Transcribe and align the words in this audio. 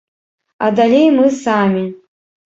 А 0.67 0.69
далей 0.79 1.05
мы 1.17 1.27
самі. 1.45 1.83